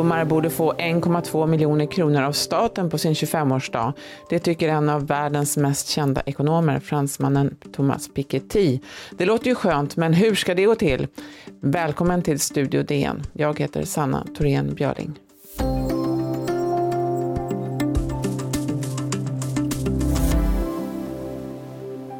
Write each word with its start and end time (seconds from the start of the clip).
Ungdomar 0.00 0.24
borde 0.24 0.50
få 0.50 0.72
1,2 0.72 1.46
miljoner 1.46 1.86
kronor 1.86 2.22
av 2.22 2.32
staten 2.32 2.90
på 2.90 2.98
sin 2.98 3.14
25-årsdag. 3.14 3.92
Det 4.30 4.38
tycker 4.38 4.68
en 4.68 4.88
av 4.88 5.06
världens 5.06 5.56
mest 5.56 5.88
kända 5.88 6.22
ekonomer, 6.26 6.80
fransmannen 6.80 7.56
Thomas 7.72 8.08
Piketty. 8.14 8.78
Det 9.18 9.24
låter 9.24 9.46
ju 9.46 9.54
skönt, 9.54 9.96
men 9.96 10.12
hur 10.12 10.34
ska 10.34 10.54
det 10.54 10.64
gå 10.64 10.74
till? 10.74 11.06
Välkommen 11.60 12.22
till 12.22 12.40
Studio 12.40 12.82
DN. 12.82 13.22
Jag 13.32 13.58
heter 13.58 13.84
Sanna 13.84 14.26
Thorén 14.38 14.74
Björling. 14.74 15.18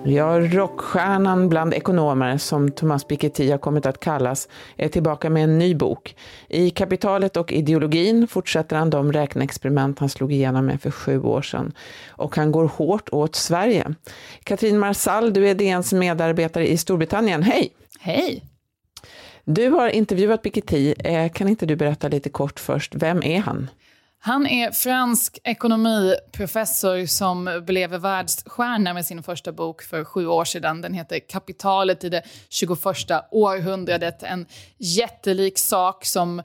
Ja, 0.05 0.41
rockstjärnan 0.41 1.49
bland 1.49 1.75
ekonomer, 1.75 2.39
som 2.39 2.71
Thomas 2.71 3.05
Piketty 3.05 3.51
har 3.51 3.59
kommit 3.59 3.87
att 3.87 4.01
kallas, 4.01 4.49
är 4.77 4.89
tillbaka 4.89 5.31
med 5.31 5.45
en 5.45 5.59
ny 5.59 5.75
bok. 5.75 6.17
I 6.49 6.71
Kapitalet 6.71 7.37
och 7.37 7.53
ideologin 7.53 8.29
fortsätter 8.29 8.77
han 8.77 8.91
de 8.91 9.13
räkneexperiment 9.13 9.99
han 9.99 10.09
slog 10.09 10.33
igenom 10.33 10.67
med 10.67 10.83
för 10.83 10.91
sju 10.91 11.23
år 11.23 11.43
sedan. 11.43 11.73
Och 12.09 12.37
han 12.37 12.53
går 12.53 12.65
hårt 12.65 13.09
åt 13.13 13.35
Sverige. 13.35 13.95
Katrin 14.45 14.79
Marsall, 14.79 15.33
du 15.33 15.49
är 15.49 15.55
DNs 15.55 15.93
medarbetare 15.93 16.69
i 16.69 16.77
Storbritannien. 16.77 17.43
Hej! 17.43 17.73
Hej! 18.01 18.45
Du 19.45 19.69
har 19.69 19.89
intervjuat 19.89 20.43
Piketty. 20.43 20.95
Eh, 20.99 21.33
kan 21.33 21.49
inte 21.49 21.67
du 21.67 21.77
berätta 21.77 22.09
lite 22.09 22.29
kort 22.29 22.61
först, 22.61 22.95
vem 22.95 23.23
är 23.23 23.41
han? 23.41 23.69
Han 24.23 24.47
är 24.47 24.71
fransk 24.71 25.39
ekonomiprofessor 25.45 27.07
som 27.07 27.63
blev 27.67 27.91
världsstjärna 27.91 28.95
med 28.95 29.07
sin 29.07 29.23
första 29.23 29.53
bok 29.53 29.83
för 29.83 30.05
sju 30.05 30.27
år 30.27 30.45
sedan. 30.45 30.81
Den 30.81 30.95
heter 30.95 31.19
Kapitalet 31.19 32.05
i 32.05 32.09
det 32.09 32.23
21 32.49 32.79
århundradet. 33.31 34.23
En 34.23 34.47
jättelik 34.79 35.59
sak 35.59 36.05
som 36.05 36.43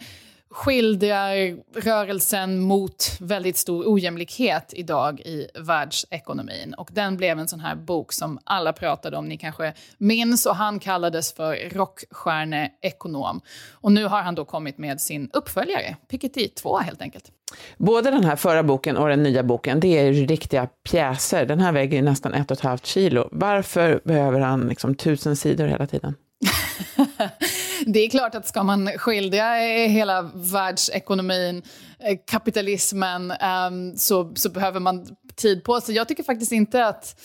skildrar 0.56 1.58
rörelsen 1.81 2.59
mot 2.59 3.17
väldigt 3.20 3.58
stor 3.58 3.84
ojämlikhet 3.88 4.73
idag 4.75 5.20
i 5.20 5.47
världsekonomin. 5.59 6.73
Och 6.73 6.89
den 6.94 7.17
blev 7.17 7.39
en 7.39 7.47
sån 7.47 7.59
här 7.59 7.75
bok 7.75 8.14
som 8.14 8.39
alla 8.44 8.73
pratade 8.73 9.17
om, 9.17 9.28
ni 9.28 9.38
kanske 9.38 9.73
minns, 9.97 10.45
och 10.45 10.56
han 10.56 10.80
kallades 10.80 11.34
för 11.34 11.70
rockstjärneekonom. 11.70 13.42
Och 13.72 13.92
nu 13.92 14.06
har 14.06 14.22
han 14.22 14.36
då 14.36 14.45
kommit 14.45 14.78
med 14.78 15.02
sin 15.02 15.30
uppföljare, 15.34 15.95
Piketty 16.08 16.47
2 16.47 16.78
helt 16.78 17.02
enkelt. 17.02 17.31
Både 17.78 18.12
den 18.12 18.23
här 18.23 18.36
förra 18.36 18.64
boken 18.64 18.97
och 18.97 19.09
den 19.09 19.23
nya 19.23 19.44
boken, 19.44 19.80
det 19.80 19.97
är 20.00 20.14
riktiga 20.14 20.67
pjäser. 20.90 21.45
Den 21.45 21.59
här 21.59 21.72
väger 21.72 22.02
nästan 22.02 22.34
ett 22.34 22.52
och 22.52 22.58
ett 22.58 22.64
halvt 22.64 22.86
kilo. 22.86 23.30
Varför 23.31 24.02
behöver 24.03 24.40
han 24.40 24.67
liksom 24.67 24.95
tusen 24.95 25.36
sidor 25.36 25.67
hela 25.67 25.88
tiden? 25.88 26.16
det 27.86 28.00
är 28.00 28.09
klart 28.09 28.36
att 28.36 28.48
ska 28.48 28.64
man 28.64 28.88
skildra 28.88 29.54
hela 29.88 30.22
världsekonomin, 30.34 31.62
eh, 32.00 32.18
kapitalismen, 32.28 33.31
ehm, 33.31 33.98
så, 33.98 34.34
så 34.36 34.50
behöver 34.50 34.80
man 34.80 35.16
tid 35.36 35.64
på 35.64 35.81
sig. 35.81 35.96
Jag 35.96 36.08
tycker 36.08 36.23
faktiskt 36.23 36.52
inte 36.52 36.86
att 36.86 37.16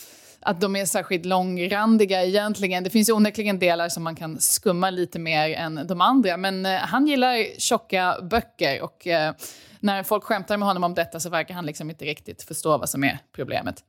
att 0.43 0.61
de 0.61 0.77
är 0.77 0.87
särskilt 0.87 1.27
långrandiga 1.27 2.25
egentligen. 2.25 2.85
Det 2.85 2.91
finns 2.91 3.09
ju 3.09 3.13
onekligen 3.13 3.59
delar 3.59 3.89
som 3.89 4.03
man 4.03 4.17
kan 4.17 4.41
skumma 4.41 4.91
lite 4.91 5.19
mer 5.19 5.51
än 5.51 5.87
de 5.87 6.01
andra. 6.01 6.37
Men 6.37 6.67
eh, 6.67 6.73
han 6.73 7.07
gillar 7.07 7.59
tjocka 7.59 8.17
böcker 8.23 8.83
och 8.83 9.07
eh, 9.07 9.35
när 9.81 10.03
folk 10.03 10.25
skämtar 10.25 10.57
med 10.57 10.69
honom 10.69 10.85
om 10.85 10.95
detta 10.95 11.21
så 11.21 11.29
verkar 11.29 11.55
han 11.55 11.67
liksom 11.67 11.91
inte 11.91 12.05
riktigt 12.05 12.43
förstå 12.43 12.79
vad 12.79 12.89
som 12.89 13.05
är 13.05 13.19
problemet. 13.33 13.85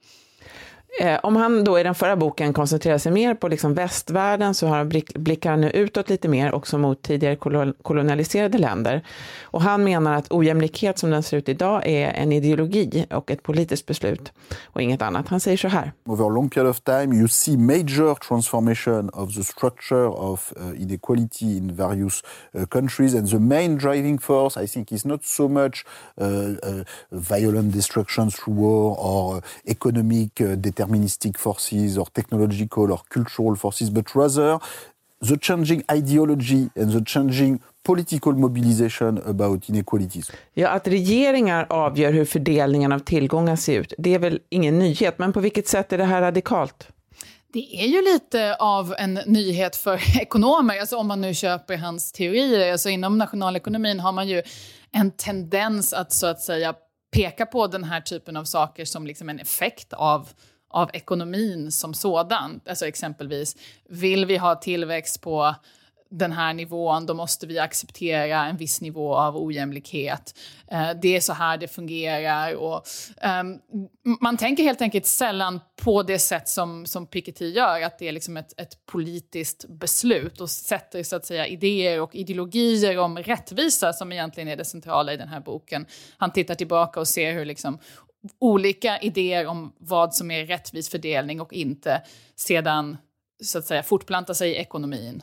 Eh, 0.99 1.19
om 1.23 1.35
han 1.35 1.63
då 1.63 1.79
i 1.79 1.83
den 1.83 1.95
förra 1.95 2.15
boken 2.15 2.53
koncentrerar 2.53 2.97
sig 2.97 3.11
mer 3.11 3.33
på 3.33 3.47
liksom 3.47 3.73
västvärlden 3.73 4.53
så 4.53 4.67
har 4.67 4.85
blick, 4.85 5.13
blickar 5.13 5.49
han 5.49 5.61
nu 5.61 5.69
utåt 5.69 6.09
lite 6.09 6.27
mer 6.27 6.51
också 6.51 6.77
mot 6.77 7.01
tidigare 7.01 7.35
kolonialiserade 7.81 8.57
länder. 8.57 9.05
Och 9.43 9.61
han 9.61 9.83
menar 9.83 10.13
att 10.15 10.31
ojämlikhet 10.31 10.99
som 10.99 11.09
den 11.09 11.23
ser 11.23 11.37
ut 11.37 11.49
idag 11.49 11.87
är 11.87 12.09
en 12.09 12.31
ideologi 12.31 13.05
och 13.09 13.31
ett 13.31 13.43
politiskt 13.43 13.85
beslut 13.85 14.31
och 14.63 14.81
inget 14.81 15.01
annat. 15.01 15.27
Han 15.27 15.39
säger 15.39 15.57
så 15.57 15.67
här. 15.67 15.91
Over 16.05 16.25
a 16.25 16.29
long 16.29 16.49
period 16.49 16.69
of 16.69 16.79
time 16.79 17.15
you 17.15 17.27
see 17.27 17.57
major 17.57 18.15
transformation 18.15 19.09
of 19.09 19.35
the 19.35 19.43
structure 19.43 20.07
of 20.07 20.53
uh, 20.57 20.81
inequality 20.81 21.57
in 21.57 21.75
various 21.75 22.23
uh, 22.55 22.65
countries 22.65 23.15
and 23.15 23.29
the 23.29 23.39
main 23.39 23.77
driving 23.77 24.19
force 24.19 24.63
I 24.63 24.67
think 24.67 24.91
is 24.91 25.05
not 25.05 25.25
so 25.25 25.47
much 25.47 25.85
uh, 26.21 26.27
uh 26.63 26.83
violent 27.11 27.73
destruction 27.73 28.29
through 28.29 28.61
war 28.61 28.97
or 28.99 29.37
uh, 29.37 29.41
economic 29.65 30.41
uh, 30.41 30.55
deterministic 30.81 31.37
forces 31.37 31.97
or 31.97 32.05
technological 32.05 32.91
or 32.91 33.01
cultural 33.09 33.55
forces, 33.55 33.89
but 33.89 34.15
rather 34.15 34.59
the 35.21 35.37
changing 35.37 35.83
ideology 35.91 36.69
and 36.75 36.91
the 36.91 37.03
changing 37.05 37.59
political 37.83 38.33
mobilization 38.33 39.21
about 39.25 39.69
inequalities. 39.69 40.31
Ja, 40.53 40.69
att 40.69 40.87
regeringar 40.87 41.65
avgör 41.69 42.11
hur 42.11 42.25
fördelningen 42.25 42.91
av 42.91 42.99
tillgångar 42.99 43.55
ser 43.55 43.79
ut, 43.79 43.93
det 43.97 44.13
är 44.13 44.19
väl 44.19 44.39
ingen 44.49 44.79
nyhet, 44.79 45.19
men 45.19 45.33
på 45.33 45.39
vilket 45.39 45.67
sätt 45.67 45.93
är 45.93 45.97
det 45.97 46.05
här 46.05 46.21
radikalt? 46.21 46.87
Det 47.53 47.83
är 47.83 47.87
ju 47.87 48.01
lite 48.01 48.55
av 48.55 48.95
en 48.97 49.13
nyhet 49.13 49.75
för 49.75 50.17
ekonomer, 50.21 50.79
alltså 50.79 50.97
om 50.97 51.07
man 51.07 51.21
nu 51.21 51.33
köper 51.33 51.77
hans 51.77 52.11
teorier. 52.11 52.71
Alltså 52.71 52.89
inom 52.89 53.17
nationalekonomin 53.17 53.99
har 53.99 54.11
man 54.11 54.27
ju 54.27 54.41
en 54.91 55.11
tendens 55.11 55.93
att 55.93 56.13
så 56.13 56.27
att 56.27 56.41
säga 56.41 56.73
peka 57.11 57.45
på 57.45 57.67
den 57.67 57.83
här 57.83 58.01
typen 58.01 58.37
av 58.37 58.43
saker 58.43 58.85
som 58.85 59.07
liksom 59.07 59.29
en 59.29 59.39
effekt 59.39 59.93
av 59.93 60.29
av 60.71 60.89
ekonomin 60.93 61.71
som 61.71 61.93
sådan. 61.93 62.61
Alltså 62.69 62.87
exempelvis, 62.87 63.55
vill 63.89 64.25
vi 64.25 64.37
ha 64.37 64.55
tillväxt 64.55 65.21
på 65.21 65.55
den 66.11 66.31
här 66.31 66.53
nivån, 66.53 67.05
då 67.05 67.13
måste 67.13 67.47
vi 67.47 67.59
acceptera 67.59 68.45
en 68.45 68.57
viss 68.57 68.81
nivå 68.81 69.15
av 69.15 69.37
ojämlikhet. 69.37 70.35
Eh, 70.67 70.89
det 71.01 71.15
är 71.15 71.19
så 71.19 71.33
här 71.33 71.57
det 71.57 71.67
fungerar. 71.67 72.55
Och, 72.55 72.83
um, 73.41 73.59
man 74.21 74.37
tänker 74.37 74.63
helt 74.63 74.81
enkelt 74.81 75.05
sällan 75.05 75.59
på 75.75 76.03
det 76.03 76.19
sätt 76.19 76.47
som, 76.47 76.85
som 76.85 77.07
Piketty 77.07 77.49
gör, 77.49 77.81
att 77.81 77.99
det 77.99 78.07
är 78.07 78.11
liksom 78.11 78.37
ett, 78.37 78.59
ett 78.59 78.85
politiskt 78.85 79.65
beslut 79.69 80.41
och 80.41 80.49
sätter 80.49 81.03
så 81.03 81.15
att 81.15 81.25
säga 81.25 81.47
idéer 81.47 82.01
och 82.01 82.15
ideologier 82.15 82.99
om 82.99 83.17
rättvisa 83.17 83.93
som 83.93 84.11
egentligen 84.11 84.49
är 84.49 84.55
det 84.55 84.65
centrala 84.65 85.13
i 85.13 85.17
den 85.17 85.27
här 85.27 85.39
boken. 85.39 85.85
Han 86.17 86.31
tittar 86.31 86.55
tillbaka 86.55 86.99
och 86.99 87.07
ser 87.07 87.33
hur 87.33 87.45
liksom 87.45 87.79
olika 88.39 88.99
idéer 88.99 89.47
om 89.47 89.73
vad 89.77 90.13
som 90.13 90.31
är 90.31 90.45
rättvis 90.45 90.89
fördelning 90.89 91.41
och 91.41 91.53
inte 91.53 92.01
sedan 92.35 92.97
så 93.43 93.59
att 93.59 93.65
säga 93.65 93.83
fortplanta 93.83 94.33
sig 94.33 94.51
i 94.51 94.55
ekonomin 94.55 95.21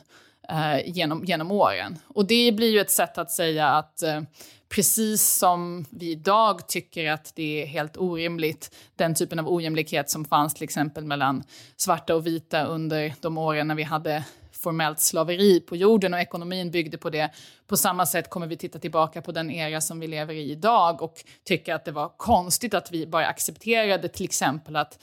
eh, 0.49 0.89
genom, 0.89 1.25
genom 1.25 1.51
åren. 1.51 1.99
Och 2.07 2.25
det 2.25 2.51
blir 2.51 2.71
ju 2.71 2.79
ett 2.79 2.91
sätt 2.91 3.17
att 3.17 3.31
säga 3.31 3.67
att 3.67 4.03
eh, 4.03 4.21
precis 4.69 5.27
som 5.27 5.85
vi 5.89 6.11
idag 6.11 6.67
tycker 6.67 7.11
att 7.11 7.31
det 7.35 7.63
är 7.63 7.65
helt 7.65 7.97
orimligt, 7.97 8.75
den 8.95 9.15
typen 9.15 9.39
av 9.39 9.53
ojämlikhet 9.53 10.09
som 10.09 10.25
fanns 10.25 10.53
till 10.53 10.63
exempel 10.63 11.05
mellan 11.05 11.43
svarta 11.77 12.15
och 12.15 12.27
vita 12.27 12.63
under 12.63 13.13
de 13.21 13.37
åren 13.37 13.67
när 13.67 13.75
vi 13.75 13.83
hade 13.83 14.23
formellt 14.59 14.99
slaveri 14.99 15.59
på 15.59 15.75
jorden 15.75 16.13
och 16.13 16.19
ekonomin 16.19 16.71
byggde 16.71 16.97
på 16.97 17.09
det. 17.09 17.29
På 17.67 17.77
samma 17.77 18.05
sätt 18.05 18.29
kommer 18.29 18.47
vi 18.47 18.57
titta 18.57 18.79
tillbaka 18.79 19.21
på 19.21 19.31
den 19.31 19.51
era 19.51 19.81
som 19.81 19.99
vi 19.99 20.07
lever 20.07 20.33
i 20.33 20.51
idag 20.51 21.01
och 21.01 21.23
tycka 21.43 21.75
att 21.75 21.85
det 21.85 21.91
var 21.91 22.11
konstigt 22.17 22.73
att 22.73 22.91
vi 22.91 23.07
bara 23.07 23.27
accepterade 23.27 24.07
till 24.07 24.25
exempel 24.25 24.75
att 24.75 24.99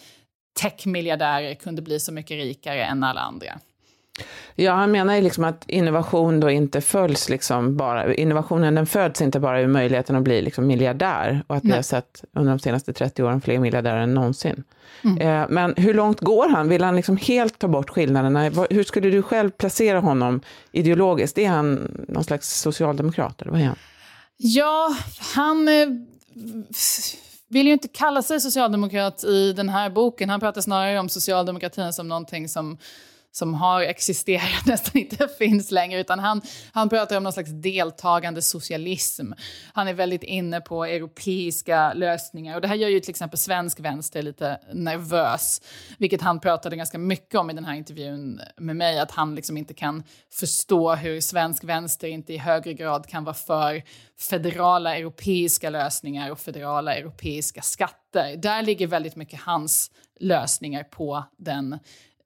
techmiljardärer 0.61 1.55
kunde 1.55 1.83
bli 1.83 2.01
så 2.01 2.13
mycket 2.13 2.37
rikare 2.37 2.85
än 2.85 3.05
alla 3.05 3.21
andra. 3.21 3.61
Ja, 4.55 4.73
han 4.73 4.91
menar 4.91 5.15
ju 5.15 5.21
liksom 5.21 5.45
att 5.45 5.65
innovation 5.67 6.41
då 6.41 6.51
inte 6.51 6.81
följs 6.81 7.29
liksom 7.29 7.77
bara, 7.77 8.15
innovationen 8.15 8.75
den 8.75 8.87
föds 8.87 9.23
inte 9.23 9.41
bara 9.41 9.61
ur 9.61 9.67
möjligheten 9.67 10.17
att 10.17 10.23
bli 10.23 10.43
liksom 10.43 10.67
miljardär 10.67 11.45
och 11.47 11.57
att 11.57 11.65
Nej. 11.65 11.71
vi 11.71 11.77
har 11.77 11.83
sett 11.83 12.25
under 12.33 12.51
de 12.51 12.59
senaste 12.59 12.93
30 12.93 13.23
åren 13.23 13.41
fler 13.41 13.59
miljardärer 13.59 14.01
än 14.01 14.15
någonsin. 14.15 14.65
Mm. 15.05 15.43
Eh, 15.43 15.47
men 15.49 15.75
hur 15.77 15.95
långt 15.95 16.21
går 16.21 16.49
han? 16.49 16.69
Vill 16.69 16.85
han 16.85 16.97
liksom 16.97 17.17
helt 17.17 17.59
ta 17.59 17.69
bort 17.69 17.91
skillnaderna? 17.91 18.67
Hur 18.71 18.85
skulle 18.85 19.11
du 19.11 19.23
själv 19.23 19.51
placera 19.51 20.01
honom 20.01 20.41
ideologiskt? 20.73 21.39
Är 21.39 21.49
han 21.49 21.91
någon 22.09 22.25
slags 22.25 22.61
socialdemokrat 22.61 23.43
eller 23.43 23.53
vad 23.53 23.61
är 23.61 23.65
han? 23.65 23.77
Ja, 24.37 24.97
han 25.35 25.69
eh, 25.69 25.87
vill 27.49 27.67
ju 27.67 27.73
inte 27.73 27.89
kalla 27.89 28.23
sig 28.23 28.41
socialdemokrat 28.41 29.25
i 29.25 29.53
den 29.53 29.69
här 29.69 29.91
boken. 29.91 30.31
Han 30.31 30.41
pratar 30.41 30.61
snarare 30.61 30.99
om 30.99 31.09
socialdemokratin 31.09 31.93
som 31.93 32.09
någonting 32.09 32.49
som 32.49 32.79
som 33.37 33.55
har 33.55 33.83
existerat 33.83 34.67
nästan 34.67 35.01
inte 35.01 35.29
finns 35.39 35.71
längre, 35.71 36.01
utan 36.01 36.19
han, 36.19 36.43
han 36.73 36.89
pratar 36.89 37.17
om 37.17 37.23
någon 37.23 37.33
slags 37.33 37.51
deltagande 37.51 38.43
socialism. 38.43 39.33
Han 39.73 39.89
är 39.89 39.95
väldigt 39.95 40.23
inne 40.23 40.61
på 40.61 40.85
europeiska 40.85 41.93
lösningar 41.93 42.55
och 42.55 42.61
det 42.61 42.69
här 42.69 42.75
gör 42.75 42.89
ju 42.89 43.01
till 43.01 43.11
exempel 43.11 43.39
svensk 43.39 43.81
vänster 43.81 44.23
lite 44.23 44.61
nervös, 44.73 45.63
vilket 45.99 46.23
han 46.23 46.41
pratade 46.41 46.77
ganska 46.77 46.99
mycket 46.99 47.41
om 47.41 47.51
i 47.51 47.53
den 47.53 47.65
här 47.65 47.75
intervjun 47.75 48.41
med 48.57 48.77
mig, 48.77 48.99
att 48.99 49.11
han 49.11 49.35
liksom 49.35 49.57
inte 49.57 49.75
kan 49.75 50.03
förstå 50.33 50.95
hur 50.95 51.21
svensk 51.21 51.65
vänster 51.65 52.09
inte 52.09 52.33
i 52.33 52.39
högre 52.39 52.75
grad 52.75 53.07
kan 53.07 53.25
vara 53.25 53.35
för 53.35 53.83
federala 54.19 54.97
europeiska 54.97 55.71
lösningar 55.71 56.31
och 56.31 56.39
federala 56.39 56.95
europeiska 56.95 57.63
skatter. 57.63 58.37
Där 58.37 58.63
ligger 58.63 58.87
väldigt 58.87 59.17
mycket 59.17 59.41
hans 59.41 59.91
lösningar 60.21 60.83
på 60.83 61.25
den 61.39 61.79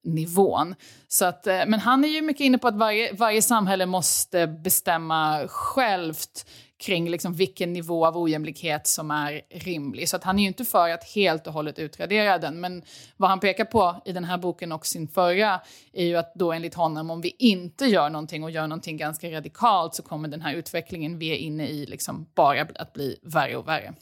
nivån. 0.04 0.74
Så 1.08 1.24
att, 1.24 1.46
eh, 1.46 1.60
men 1.66 1.80
han 1.80 2.04
är 2.04 2.08
ju 2.08 2.22
mycket 2.22 2.44
inne 2.44 2.58
på 2.58 2.68
att 2.68 2.76
varje, 2.76 3.12
varje 3.12 3.42
samhälle 3.42 3.86
måste 3.86 4.46
bestämma 4.46 5.48
självt 5.48 6.46
kring 6.80 7.10
liksom 7.10 7.32
vilken 7.32 7.72
nivå 7.72 8.06
av 8.06 8.18
ojämlikhet 8.18 8.86
som 8.86 9.10
är 9.10 9.42
rimlig. 9.50 10.08
Så 10.08 10.16
att 10.16 10.24
han 10.24 10.38
är 10.38 10.42
ju 10.42 10.48
inte 10.48 10.64
för 10.64 10.90
att 10.90 11.04
helt 11.04 11.46
och 11.46 11.52
hållet 11.52 11.78
utradera 11.78 12.38
den. 12.38 12.60
Men 12.60 12.82
vad 13.16 13.30
han 13.30 13.40
pekar 13.40 13.64
på 13.64 14.02
i 14.04 14.12
den 14.12 14.24
här 14.24 14.38
boken 14.38 14.72
och 14.72 14.86
sin 14.86 15.08
förra 15.08 15.60
är 15.92 16.04
ju 16.04 16.16
att 16.16 16.34
då 16.34 16.52
enligt 16.52 16.74
honom 16.74 17.10
om 17.10 17.20
vi 17.20 17.36
inte 17.38 17.84
gör 17.84 18.10
någonting 18.10 18.44
och 18.44 18.50
gör 18.50 18.66
någonting 18.66 18.96
ganska 18.96 19.30
radikalt 19.30 19.94
så 19.94 20.02
kommer 20.02 20.28
den 20.28 20.42
här 20.42 20.54
utvecklingen 20.54 21.18
vi 21.18 21.30
är 21.30 21.36
inne 21.36 21.68
i 21.68 21.86
liksom 21.86 22.26
bara 22.34 22.66
att 22.74 22.92
bli 22.92 23.18
värre 23.22 23.56
och 23.56 23.68
värre. 23.68 23.94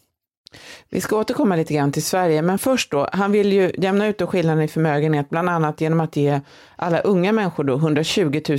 Vi 0.89 1.01
ska 1.01 1.17
återkomma 1.17 1.57
lite 1.57 1.75
grann 1.75 1.93
till 1.93 2.03
Sverige, 2.03 2.43
men 2.43 2.59
först 2.59 2.91
då, 2.91 3.09
han 3.13 3.33
vill 3.33 3.53
ju 3.53 3.73
jämna 3.79 4.07
ut 4.07 4.23
skillnaden 4.23 4.65
i 4.65 4.69
förmögenhet, 4.69 5.31
bland 5.31 5.49
annat 5.49 5.81
genom 5.81 6.01
att 6.01 6.17
ge 6.17 6.41
alla 6.77 7.01
unga 7.01 7.33
människor 7.33 7.65
då 7.65 7.75
120 7.75 8.41
000, 8.49 8.59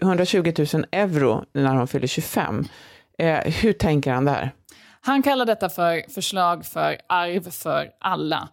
120 0.00 0.52
000 0.74 0.86
euro 0.92 1.44
när 1.52 1.74
de 1.74 1.88
fyller 1.88 2.06
25. 2.06 2.64
Eh, 3.18 3.38
hur 3.38 3.72
tänker 3.72 4.12
han 4.12 4.24
där? 4.24 4.50
Han 5.00 5.22
kallar 5.22 5.46
detta 5.46 5.68
för 5.68 6.12
förslag 6.14 6.66
för 6.66 6.96
arv 7.06 7.50
för 7.50 7.90
alla. 8.00 8.48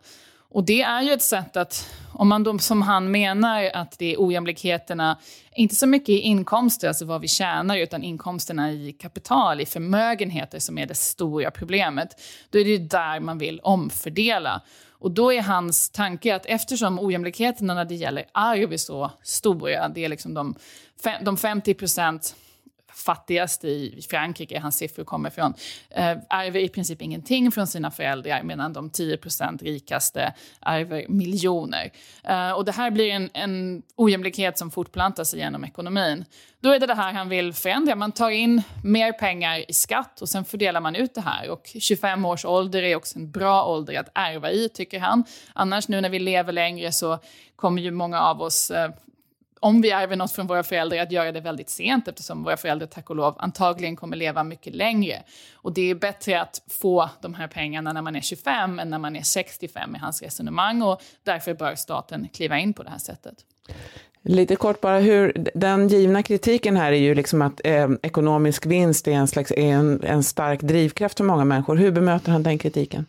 Och 0.51 0.63
det 0.63 0.81
är 0.81 1.01
ju 1.01 1.12
ett 1.12 1.21
sätt 1.21 1.57
att, 1.57 1.89
om 2.13 2.27
man 2.27 2.44
då, 2.44 2.57
som 2.57 2.81
han 2.81 3.12
menar 3.12 3.69
att 3.74 4.00
det 4.00 4.13
är 4.13 4.15
ojämlikheterna, 4.19 5.18
inte 5.56 5.75
så 5.75 5.88
mycket 5.88 6.09
i 6.09 6.19
inkomster, 6.19 6.88
alltså 6.88 7.06
vad 7.06 7.21
vi 7.21 7.27
tjänar, 7.27 7.77
utan 7.77 8.03
inkomsterna 8.03 8.71
i 8.71 8.94
kapital, 8.94 9.62
i 9.62 9.65
förmögenheter 9.65 10.59
som 10.59 10.77
är 10.77 10.86
det 10.86 10.95
stora 10.95 11.51
problemet, 11.51 12.21
då 12.50 12.59
är 12.59 12.65
det 12.65 12.77
där 12.77 13.19
man 13.19 13.38
vill 13.38 13.59
omfördela. 13.63 14.62
Och 14.92 15.12
då 15.12 15.33
är 15.33 15.42
hans 15.42 15.89
tanke 15.89 16.36
att 16.36 16.45
eftersom 16.45 17.00
ojämlikheterna 17.00 17.74
när 17.74 17.86
det 17.86 17.95
gäller 17.95 18.25
arv 18.31 18.74
är 18.74 18.77
så 18.77 19.12
stora, 19.24 19.89
det 19.89 20.06
är 20.06 20.09
liksom 20.09 20.33
de, 20.33 20.56
de 21.21 21.38
50 21.38 21.74
procent 21.74 22.36
fattigaste 22.96 23.68
i 23.68 24.02
Frankrike, 24.10 24.60
hans 24.60 24.78
siffror 24.78 25.04
kommer 25.04 25.30
från, 25.30 25.54
eh, 25.90 26.18
ärver 26.30 26.60
i 26.60 26.70
princip 26.70 27.02
ingenting 27.02 27.52
från 27.52 27.68
sina 27.68 27.92
föräldrar 27.92 28.44
medan 28.44 28.74
de 28.74 28.90
10% 28.90 29.62
rikaste 29.62 30.34
ärver 30.62 31.06
miljoner. 31.08 31.92
Eh, 32.24 32.52
och 32.52 32.66
det 32.66 32.72
här 32.72 32.92
blir 32.92 33.10
en, 33.10 33.30
en 33.34 33.84
ojämlikhet 33.96 34.58
som 34.58 34.72
fortplantar 34.72 35.24
sig 35.24 35.40
genom 35.40 35.64
ekonomin. 35.64 36.26
Då 36.60 36.70
är 36.70 36.80
det 36.80 36.86
det 36.86 36.96
här 36.96 37.14
han 37.14 37.30
vill 37.30 37.54
förändra. 37.54 37.96
Man 37.96 38.12
tar 38.12 38.30
in 38.30 38.62
mer 38.84 39.14
pengar 39.14 39.72
i 39.72 39.74
skatt 39.74 40.22
och 40.22 40.30
sen 40.30 40.46
fördelar 40.46 40.82
man 40.82 40.96
ut 40.96 41.16
det 41.16 41.22
här. 41.22 41.50
Och 41.50 41.76
25 41.80 42.26
års 42.26 42.46
ålder 42.46 42.84
är 42.84 42.96
också 42.96 43.20
en 43.20 43.32
bra 43.32 43.66
ålder 43.66 44.00
att 44.00 44.10
ärva 44.16 44.52
i, 44.52 44.70
tycker 44.70 45.00
han. 45.00 45.24
Annars 45.54 45.88
nu 45.88 46.02
när 46.02 46.10
vi 46.10 46.20
lever 46.20 46.54
längre 46.54 46.92
så 46.92 47.20
kommer 47.56 47.82
ju 47.82 47.92
många 47.92 48.22
av 48.22 48.42
oss 48.42 48.72
eh, 48.72 48.92
om 49.62 49.81
vi 49.81 49.92
ärver 49.92 50.16
något 50.16 50.31
från 50.31 50.48
våra 50.48 50.63
föräldrar, 50.63 50.98
att 50.98 51.12
göra 51.12 51.31
det 51.31 51.42
väldigt 51.42 51.69
sent 51.69 52.08
eftersom 52.08 52.44
våra 52.44 52.58
föräldrar 52.58 52.88
tack 52.88 53.10
och 53.10 53.16
lov 53.16 53.36
antagligen 53.40 53.96
kommer 53.96 54.18
leva 54.18 54.44
mycket 54.44 54.75
längre. 54.75 55.24
Och 55.56 55.74
det 55.74 55.90
är 55.90 55.96
bättre 55.96 56.42
att 56.42 56.62
få 56.68 57.10
de 57.22 57.34
här 57.34 57.48
pengarna 57.48 57.94
när 57.94 58.02
man 58.02 58.16
är 58.16 58.22
25 58.22 58.80
än 58.80 58.90
när 58.90 58.98
man 58.98 59.16
är 59.16 59.22
65 59.22 59.96
i 59.96 60.00
hans 60.00 60.22
resonemang 60.22 60.81
och 60.81 61.02
därför 61.24 61.54
bör 61.54 61.75
staten 61.75 62.28
kliva 62.34 62.60
in 62.60 62.74
på 62.74 62.84
det 62.84 62.90
här 62.90 62.98
sättet. 62.98 63.36
Lite 64.24 64.56
kort 64.56 64.81
bara, 64.81 65.00
hur, 65.00 65.48
den 65.54 65.88
givna 65.88 66.24
kritiken 66.24 66.78
här 66.78 66.92
är 66.92 66.98
ju 66.98 67.16
liksom 67.16 67.42
att 67.42 67.62
eh, 67.64 67.90
ekonomisk 68.02 68.66
vinst 68.66 69.07
är 69.07 69.12
en, 69.12 69.28
slags, 69.28 69.52
är 69.52 69.74
en, 69.74 70.04
en 70.04 70.24
stark 70.24 70.62
drivkraft 70.62 71.18
för 71.18 71.24
många 71.24 71.46
människor. 71.46 71.75
Hur 71.75 71.92
bemöter 71.92 72.31
han 72.31 72.44
den 72.44 72.57
kritiken? 72.57 73.06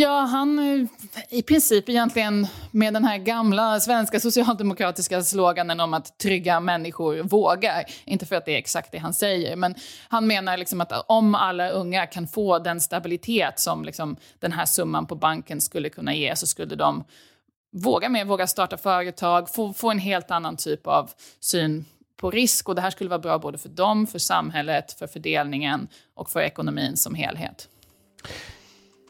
Ja, 0.00 0.20
han 0.20 0.58
eh, 0.58 0.86
i 1.28 1.42
princip 1.42 1.88
egentligen 1.88 2.46
med 2.70 2.94
den 2.94 3.04
här 3.04 3.18
gamla 3.18 3.80
svenska 3.80 4.20
socialdemokratiska 4.20 5.22
sloganen 5.22 5.80
om 5.80 5.94
att 5.94 6.18
trygga 6.18 6.60
människor 6.60 7.22
vågar. 7.22 7.84
Inte 8.04 8.26
för 8.26 8.36
att 8.36 8.44
det 8.44 8.54
är 8.54 8.58
exakt 8.58 8.92
det 8.92 8.98
han 8.98 9.14
säger, 9.14 9.56
men 9.56 9.74
han 10.08 10.26
menar 10.26 10.56
liksom 10.56 10.80
att 10.80 10.92
om 11.06 11.34
alla 11.34 11.70
unga 11.70 12.06
kan 12.06 12.28
få 12.28 12.58
den 12.58 12.80
stabilitet 12.80 13.60
som 13.60 13.84
liksom 13.84 14.16
den 14.38 14.52
här 14.52 14.66
summan 14.66 15.06
på 15.06 15.14
banken 15.14 15.60
skulle 15.60 15.88
kunna 15.88 16.14
ge 16.14 16.36
så 16.36 16.46
skulle 16.46 16.74
de 16.74 17.04
våga 17.72 18.08
mer, 18.08 18.24
våga 18.24 18.46
starta 18.46 18.76
företag, 18.76 19.54
få, 19.54 19.72
få 19.72 19.90
en 19.90 19.98
helt 19.98 20.30
annan 20.30 20.56
typ 20.56 20.86
av 20.86 21.10
syn 21.40 21.84
på 22.16 22.30
risk. 22.30 22.68
Och 22.68 22.74
det 22.74 22.80
här 22.80 22.90
skulle 22.90 23.10
vara 23.10 23.18
bra 23.20 23.38
både 23.38 23.58
för 23.58 23.68
dem, 23.68 24.06
för 24.06 24.18
samhället, 24.18 24.92
för 24.92 25.06
fördelningen 25.06 25.88
och 26.14 26.30
för 26.30 26.40
ekonomin 26.40 26.96
som 26.96 27.14
helhet. 27.14 27.68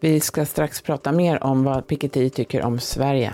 Vi 0.00 0.20
ska 0.20 0.44
strax 0.44 0.82
prata 0.82 1.12
mer 1.12 1.44
om 1.44 1.64
vad 1.64 1.86
Piketty 1.86 2.30
tycker 2.30 2.62
om 2.62 2.80
Sverige. 2.80 3.32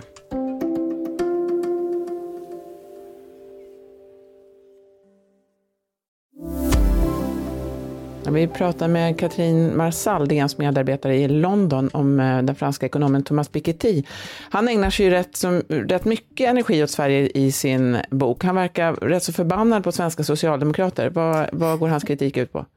Vi 8.30 8.48
pratar 8.48 8.88
med 8.88 9.18
Katrin 9.18 9.76
Marsall, 9.76 10.28
DNs 10.28 10.58
medarbetare 10.58 11.16
i 11.16 11.28
London, 11.28 11.90
om 11.92 12.20
eh, 12.20 12.42
den 12.42 12.54
franska 12.54 12.86
ekonomen 12.86 13.22
Thomas 13.22 13.48
Piketty. 13.48 14.02
Han 14.50 14.68
ägnar 14.68 14.90
sig 14.90 15.10
rätt, 15.10 15.36
som, 15.36 15.62
rätt 15.68 16.04
mycket 16.04 16.48
energi 16.48 16.84
åt 16.84 16.90
Sverige 16.90 17.30
i 17.34 17.52
sin 17.52 17.98
bok. 18.10 18.44
Han 18.44 18.54
verkar 18.54 18.92
rätt 18.92 19.22
så 19.22 19.32
förbannad 19.32 19.84
på 19.84 19.92
svenska 19.92 20.24
socialdemokrater. 20.24 21.10
Vad, 21.10 21.48
vad 21.52 21.78
går 21.78 21.88
hans 21.88 22.04
kritik 22.04 22.36
ut 22.36 22.52
på? 22.52 22.66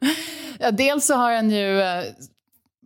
Ja, 0.59 0.71
dels 0.71 1.05
så 1.05 1.13
har 1.13 1.35
han 1.35 1.49
ju 1.51 1.81
eh, 1.81 2.03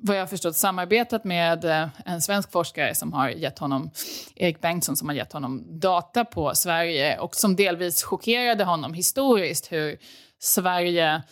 vad 0.04 0.16
jag 0.16 0.22
har 0.22 0.28
förstått 0.28 0.56
samarbetat 0.56 1.24
med 1.24 1.66
eh, 1.66 1.88
en 2.06 2.22
svensk 2.22 2.52
forskare 2.52 2.96
som 2.96 3.14
har 3.14 3.30
gett 3.30 3.60
honom, 3.60 3.92
Erik 4.36 4.62
Bengtsson, 4.62 4.98
som 4.98 5.08
har 5.10 5.16
gett 5.16 5.34
honom 5.34 5.80
data 5.80 6.26
på 6.26 6.56
Sverige 6.56 7.20
och 7.20 7.36
som 7.36 7.56
delvis 7.56 8.04
chockerade 8.04 8.64
honom 8.64 8.94
historiskt 8.94 9.72
hur 9.72 9.98
Sverige 10.40 11.24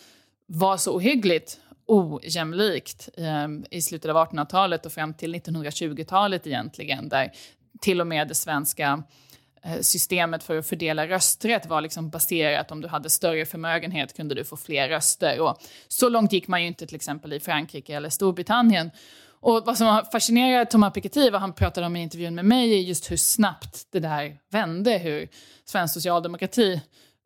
var 0.46 0.78
så 0.78 0.96
ohyggligt 0.96 1.58
ojämlikt 1.86 3.10
eh, 3.18 3.48
i 3.72 3.82
slutet 3.82 4.12
av 4.12 4.28
1800-talet 4.28 4.86
och 4.86 4.92
fram 4.92 5.14
till 5.14 5.36
1920-talet 5.36 6.48
egentligen, 6.48 7.10
där 7.10 7.32
till 7.82 8.02
och 8.02 8.08
med 8.08 8.28
det 8.28 8.36
svenska 8.36 9.04
Eh, 9.66 9.82
systemet 9.82 10.44
för 10.44 10.58
att 10.58 10.68
fördela 10.68 11.08
rösträtt 11.08 11.66
var 11.66 11.82
liksom 11.82 12.10
baserat 12.10 12.72
om 12.72 12.82
du 12.82 12.88
hade 12.88 13.10
större 13.10 13.46
förmögenhet 13.46 14.16
kunde 14.16 14.36
du 14.36 14.46
få 14.46 14.58
fler 14.58 14.90
röster. 14.90 15.40
Och 15.40 15.62
så 15.88 16.10
långt 16.10 16.34
gick 16.34 16.48
man 16.48 16.62
ju 16.62 16.68
inte 16.68 16.88
till 16.88 16.96
exempel 16.96 17.34
i 17.34 17.40
Frankrike 17.40 17.96
eller 17.96 18.10
Storbritannien. 18.10 18.92
Och 19.42 19.64
vad 19.66 19.78
som 19.78 20.04
fascinerar 20.12 20.66
Thomas 20.66 20.94
Piketty, 20.94 21.30
vad 21.30 21.42
han 21.42 21.54
pratade 21.54 21.88
om 21.88 21.96
i 21.96 22.02
intervjun 22.02 22.36
med 22.36 22.46
mig, 22.46 22.74
är 22.74 22.82
just 22.82 23.12
hur 23.12 23.18
snabbt 23.18 23.88
det 23.92 24.00
där 24.00 24.38
vände, 24.52 24.98
hur 24.98 25.28
svensk 25.66 25.94
socialdemokrati 25.94 26.82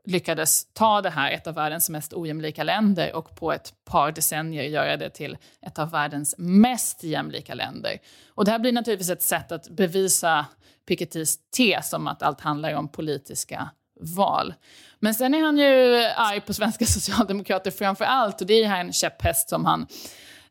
lyckades 0.05 0.74
ta 0.74 1.01
det 1.01 1.10
här, 1.10 1.31
ett 1.31 1.48
av 1.48 1.55
världens 1.55 1.89
mest 1.89 2.13
ojämlika 2.13 2.63
länder, 2.63 3.15
och 3.15 3.36
på 3.36 3.51
ett 3.51 3.74
par 3.86 4.12
decennier 4.12 4.63
göra 4.63 4.98
det 4.98 5.10
till 5.10 5.38
ett 5.62 5.79
av 5.79 5.91
världens 5.91 6.36
mest 6.38 7.03
jämlika 7.03 7.53
länder. 7.53 7.98
Och 8.27 8.45
det 8.45 8.51
här 8.51 8.60
blir 8.60 8.72
naturligtvis 8.72 9.10
ett 9.10 9.22
sätt 9.22 9.51
att 9.51 9.69
bevisa 9.69 10.45
Pikettys 10.88 11.38
tes 11.57 11.93
om 11.93 12.07
att 12.07 12.24
allt 12.24 12.41
handlar 12.41 12.74
om 12.74 12.88
politiska 12.88 13.69
val. 14.00 14.53
Men 15.00 15.15
sen 15.15 15.33
är 15.33 15.41
han 15.41 15.57
ju 15.57 16.03
arg 16.15 16.41
på 16.41 16.53
svenska 16.53 16.86
socialdemokrater 17.00 17.72
framför 17.72 18.05
allt 18.05 18.41
och 18.41 18.48
det 18.48 18.53
är 18.53 18.67
här 18.67 18.81
en 18.81 18.93
käpphäst 18.93 19.50
som 19.50 19.65
han 19.65 19.88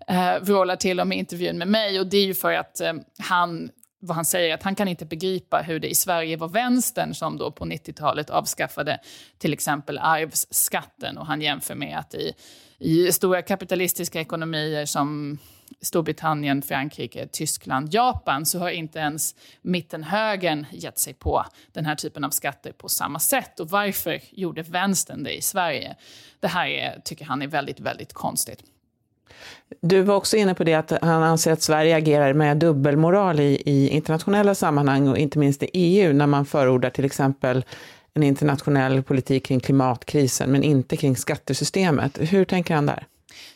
eh, 0.09 0.38
vrålar 0.40 0.76
till 0.76 1.00
om 1.00 1.12
i 1.12 1.16
intervjun 1.16 1.59
med 1.59 1.68
mig 1.68 2.00
och 2.00 2.06
det 2.06 2.16
är 2.16 2.25
ju 2.25 2.35
för 2.35 2.52
att 2.52 2.80
eh, 2.80 2.92
han 3.18 3.71
vad 4.04 4.16
han 4.16 4.25
säger, 4.25 4.54
att 4.54 4.62
han 4.62 4.75
kan 4.75 4.88
inte 4.88 5.04
begripa 5.04 5.62
hur 5.62 5.80
det 5.80 5.88
i 5.88 5.94
Sverige 5.94 6.37
var 6.37 6.49
vänstern 6.49 7.14
som 7.14 7.38
då 7.38 7.50
på 7.50 7.64
90-talet 7.64 8.30
avskaffade 8.30 8.99
till 9.38 9.52
exempel 9.52 9.99
arvsskatten. 9.99 11.18
Och 11.18 11.26
han 11.26 11.40
jämför 11.40 11.75
med 11.75 11.99
att 11.99 12.14
i, 12.14 12.32
i 12.78 13.12
stora 13.12 13.42
kapitalistiska 13.42 14.21
ekonomier 14.21 14.87
som 14.87 15.38
Storbritannien, 15.80 16.62
Frankrike, 16.62 17.28
Tyskland, 17.32 17.94
Japan 17.94 18.47
så 18.47 18.59
har 18.59 18.71
inte 18.71 18.99
ens 18.99 19.35
mittenhögern 19.62 20.66
gett 20.73 20.99
sig 20.99 21.14
på 21.14 21.44
den 21.73 21.87
här 21.87 21.94
typen 21.94 22.25
av 22.25 22.30
skatter 22.30 22.73
på 22.73 22.88
samma 22.88 23.18
sätt. 23.18 23.61
Och 23.61 23.71
varför 23.71 24.21
gjorde 24.30 24.62
vänstern 24.62 25.23
det 25.23 25.37
i 25.37 25.42
Sverige? 25.42 25.97
Det 26.40 26.49
här 26.49 26.66
är, 26.66 27.00
tycker 27.04 27.25
han 27.25 27.42
är 27.42 27.47
väldigt, 27.47 27.80
väldigt 27.80 28.12
konstigt. 28.12 28.62
Du 29.80 30.02
var 30.02 30.14
också 30.14 30.36
inne 30.36 30.54
på 30.54 30.64
det 30.64 30.74
att 30.74 30.92
han 31.02 31.22
anser 31.22 31.52
att 31.52 31.62
Sverige 31.62 31.96
agerar 31.96 32.32
med 32.32 32.56
dubbelmoral 32.56 33.40
i, 33.40 33.62
i 33.66 33.88
internationella 33.88 34.54
sammanhang 34.54 35.08
och 35.08 35.18
inte 35.18 35.38
minst 35.38 35.62
i 35.62 35.70
EU 35.72 36.12
när 36.12 36.26
man 36.26 36.46
förordar 36.46 36.90
till 36.90 37.04
exempel 37.04 37.64
en 38.14 38.22
internationell 38.22 39.02
politik 39.02 39.46
kring 39.46 39.60
klimatkrisen 39.60 40.52
men 40.52 40.62
inte 40.62 40.96
kring 40.96 41.16
skattesystemet. 41.16 42.18
Hur 42.20 42.44
tänker 42.44 42.74
han 42.74 42.86
där? 42.86 43.06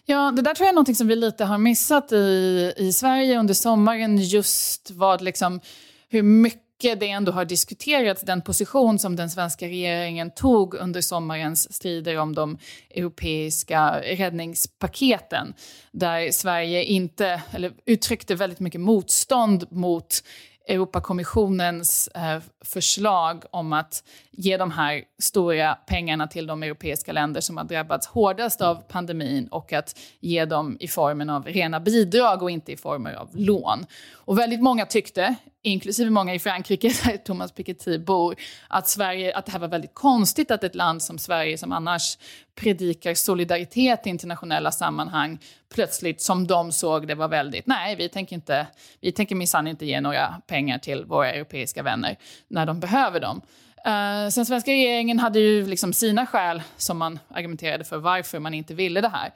Ja, 0.04 0.32
det 0.36 0.42
där 0.42 0.54
tror 0.54 0.66
jag 0.66 0.72
är 0.72 0.76
något 0.76 0.96
som 0.96 1.08
vi 1.08 1.16
lite 1.16 1.44
har 1.44 1.58
missat 1.58 2.12
i, 2.12 2.72
i 2.76 2.92
Sverige 2.92 3.38
under 3.38 3.54
sommaren. 3.54 4.16
Just 4.16 4.90
vad 4.90 5.22
liksom, 5.22 5.60
hur 6.08 6.22
mycket 6.22 6.65
det 6.78 7.10
ändå 7.10 7.32
har 7.32 7.44
diskuterats, 7.44 8.22
den 8.22 8.42
position 8.42 8.98
som 8.98 9.16
den 9.16 9.30
svenska 9.30 9.66
regeringen 9.66 10.30
tog 10.30 10.74
under 10.74 11.00
sommarens 11.00 11.74
strider 11.74 12.18
om 12.18 12.34
de 12.34 12.58
europeiska 12.90 14.00
räddningspaketen. 14.00 15.54
Där 15.92 16.30
Sverige 16.30 16.84
inte, 16.84 17.42
eller 17.50 17.72
uttryckte 17.86 18.34
väldigt 18.34 18.60
mycket 18.60 18.80
motstånd 18.80 19.66
mot 19.70 20.22
Europakommissionens 20.68 22.08
eh, 22.08 22.40
förslag 22.64 23.44
om 23.50 23.72
att 23.72 24.04
ge 24.30 24.56
de 24.56 24.70
här 24.70 25.02
stora 25.18 25.74
pengarna 25.74 26.26
till 26.26 26.46
de 26.46 26.62
europeiska 26.62 27.12
länder 27.12 27.40
som 27.40 27.56
har 27.56 27.64
drabbats 27.64 28.06
hårdast 28.06 28.60
av 28.60 28.74
pandemin 28.74 29.48
och 29.48 29.72
att 29.72 29.98
ge 30.20 30.44
dem 30.44 30.76
i 30.80 30.88
formen 30.88 31.30
av 31.30 31.44
rena 31.44 31.80
bidrag 31.80 32.42
och 32.42 32.50
inte 32.50 32.72
i 32.72 32.76
former 32.76 33.12
av 33.12 33.28
lån. 33.32 33.86
Och 34.26 34.38
väldigt 34.38 34.62
många 34.62 34.86
tyckte, 34.86 35.34
inklusive 35.62 36.10
många 36.10 36.34
i 36.34 36.38
Frankrike 36.38 36.88
där 37.04 37.16
Thomas 37.16 37.52
Piketty 37.52 37.98
bor, 37.98 38.36
att, 38.68 38.88
Sverige, 38.88 39.36
att 39.36 39.46
det 39.46 39.52
här 39.52 39.58
var 39.58 39.68
väldigt 39.68 39.94
konstigt 39.94 40.50
att 40.50 40.64
ett 40.64 40.74
land 40.74 41.02
som 41.02 41.18
Sverige 41.18 41.58
som 41.58 41.72
annars 41.72 42.18
predikar 42.54 43.14
solidaritet 43.14 44.06
i 44.06 44.10
internationella 44.10 44.72
sammanhang 44.72 45.38
plötsligt, 45.74 46.20
som 46.20 46.46
de 46.46 46.72
såg 46.72 47.06
det, 47.06 47.14
var 47.14 47.28
väldigt, 47.28 47.66
nej, 47.66 47.96
vi 47.96 48.08
tänker, 48.08 48.36
inte, 48.36 48.66
vi 49.00 49.12
tänker 49.12 49.34
minsann 49.34 49.66
inte 49.66 49.86
ge 49.86 50.00
några 50.00 50.40
pengar 50.46 50.78
till 50.78 51.04
våra 51.04 51.32
europeiska 51.32 51.82
vänner 51.82 52.16
när 52.48 52.66
de 52.66 52.80
behöver 52.80 53.20
dem. 53.20 53.40
Uh, 53.86 54.28
sen 54.30 54.46
svenska 54.46 54.70
regeringen 54.70 55.18
hade 55.18 55.38
ju 55.40 55.66
liksom 55.66 55.92
sina 55.92 56.26
skäl 56.26 56.62
som 56.76 56.98
man 56.98 57.18
argumenterade 57.28 57.84
för 57.84 57.98
varför 57.98 58.38
man 58.38 58.54
inte 58.54 58.74
ville 58.74 59.00
det 59.00 59.08
här. 59.08 59.32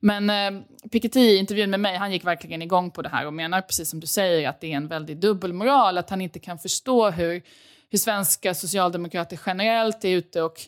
Men 0.00 0.30
eh, 0.30 0.62
Piketty 0.90 1.20
i 1.20 1.36
intervjun 1.36 1.70
med 1.70 1.80
mig, 1.80 1.96
han 1.96 2.12
gick 2.12 2.24
verkligen 2.24 2.62
igång 2.62 2.90
på 2.90 3.02
det 3.02 3.08
här 3.08 3.26
och 3.26 3.34
menar 3.34 3.60
precis 3.60 3.90
som 3.90 4.00
du 4.00 4.06
säger 4.06 4.48
att 4.48 4.60
det 4.60 4.72
är 4.72 4.76
en 4.76 4.88
väldig 4.88 5.20
dubbelmoral, 5.20 5.98
att 5.98 6.10
han 6.10 6.20
inte 6.20 6.38
kan 6.38 6.58
förstå 6.58 7.10
hur, 7.10 7.42
hur 7.90 7.98
svenska 7.98 8.54
socialdemokrater 8.54 9.40
generellt 9.46 10.04
är 10.04 10.08
ute 10.08 10.42
och 10.42 10.60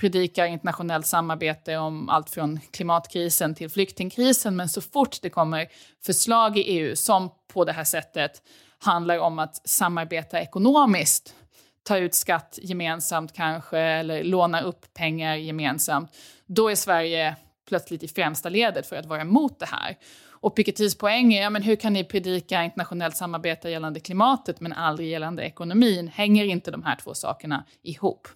predikar 0.00 0.46
internationellt 0.46 1.06
samarbete 1.06 1.76
om 1.76 2.08
allt 2.08 2.30
från 2.30 2.60
klimatkrisen 2.70 3.54
till 3.54 3.70
flyktingkrisen. 3.70 4.56
Men 4.56 4.68
så 4.68 4.80
fort 4.80 5.22
det 5.22 5.30
kommer 5.30 5.68
förslag 6.06 6.58
i 6.58 6.62
EU 6.62 6.96
som 6.96 7.30
på 7.52 7.64
det 7.64 7.72
här 7.72 7.84
sättet 7.84 8.42
handlar 8.78 9.18
om 9.18 9.38
att 9.38 9.68
samarbeta 9.68 10.40
ekonomiskt, 10.40 11.34
ta 11.86 11.98
ut 11.98 12.14
skatt 12.14 12.58
gemensamt 12.62 13.32
kanske 13.32 13.78
eller 13.78 14.24
låna 14.24 14.60
upp 14.60 14.94
pengar 14.94 15.36
gemensamt, 15.36 16.10
då 16.46 16.68
är 16.68 16.74
Sverige 16.74 17.36
plötsligt 17.68 18.02
i 18.02 18.08
främsta 18.08 18.48
ledet 18.48 18.86
för 18.86 18.96
att 18.96 19.06
vara 19.06 19.20
emot 19.20 19.58
det 19.58 19.66
här. 19.66 19.96
Och 20.30 20.56
Pikettys 20.56 20.98
poäng 20.98 21.34
är, 21.34 21.42
ja, 21.42 21.50
men 21.50 21.62
hur 21.62 21.76
kan 21.76 21.92
ni 21.92 22.04
predika 22.04 22.64
internationellt 22.64 23.16
samarbete 23.16 23.70
gällande 23.70 24.00
klimatet 24.00 24.60
men 24.60 24.72
aldrig 24.72 25.08
gällande 25.08 25.42
ekonomin? 25.42 26.08
Hänger 26.08 26.44
inte 26.44 26.70
de 26.70 26.82
här 26.82 26.96
två 26.96 27.14
sakerna 27.14 27.64
ihop? 27.82 28.28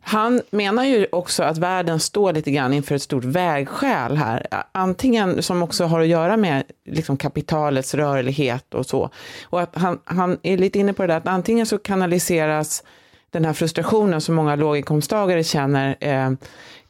Han 0.00 0.42
menar 0.50 0.84
ju 0.84 1.06
också 1.12 1.42
att 1.42 1.58
världen 1.58 2.00
står 2.00 2.32
lite 2.32 2.50
grann 2.50 2.72
inför 2.72 2.94
ett 2.94 3.02
stort 3.02 3.24
vägskäl 3.24 4.16
här. 4.16 4.46
Antingen 4.72 5.42
som 5.42 5.62
också 5.62 5.84
har 5.84 6.00
att 6.00 6.06
göra 6.06 6.36
med 6.36 6.62
liksom 6.84 7.16
kapitalets 7.16 7.94
rörlighet 7.94 8.74
och 8.74 8.86
så. 8.86 9.10
Och 9.44 9.60
att 9.60 9.76
han, 9.76 9.98
han 10.04 10.38
är 10.42 10.56
lite 10.56 10.78
inne 10.78 10.92
på 10.92 11.02
det 11.02 11.08
där 11.08 11.16
att 11.16 11.28
antingen 11.28 11.66
så 11.66 11.78
kanaliseras 11.78 12.82
den 13.30 13.44
här 13.44 13.52
frustrationen 13.52 14.20
som 14.20 14.34
många 14.34 14.56
låginkomsttagare 14.56 15.44
känner 15.44 15.96
eh, 16.00 16.30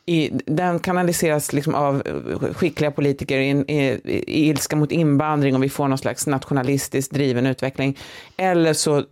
i, 0.06 0.30
den 0.46 0.78
kanaliseras 0.78 1.52
liksom 1.52 1.74
av 1.74 2.02
skickliga 2.52 2.90
politiker 2.90 3.38
i, 3.38 3.50
i, 3.50 4.00
i, 4.04 4.48
ilska 4.48 4.76
mot 4.76 4.92
invandring 4.92 5.54
och 5.54 5.62
vi 5.62 5.68
får 5.68 5.88
någon 5.88 5.98
slags 5.98 6.26
nationalistiskt 6.26 7.12
driven 7.12 7.46
utveckling. 7.46 7.98
Eller 8.36 8.72
så 8.72 9.04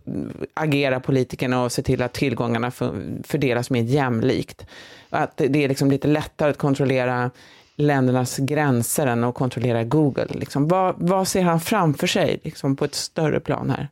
agerar 0.53 0.99
politikerna 0.99 1.63
och 1.63 1.71
ser 1.71 1.83
till 1.83 2.01
att 2.01 2.13
tillgångarna 2.13 2.71
för, 2.71 3.03
fördelas 3.23 3.69
mer 3.69 3.83
jämlikt. 3.83 4.65
Att 5.09 5.37
det 5.37 5.63
är 5.63 5.69
liksom 5.69 5.91
lite 5.91 6.07
lättare 6.07 6.49
att 6.49 6.57
kontrollera 6.57 7.31
ländernas 7.75 8.37
gränser 8.37 9.07
än 9.07 9.23
att 9.23 9.35
kontrollera 9.35 9.83
Google. 9.83 10.27
Liksom, 10.29 10.67
vad, 10.67 10.95
vad 10.97 11.27
ser 11.27 11.41
han 11.41 11.59
framför 11.59 12.07
sig 12.07 12.39
liksom, 12.43 12.75
på 12.75 12.85
ett 12.85 12.95
större 12.95 13.39
plan 13.39 13.69
här? 13.69 13.89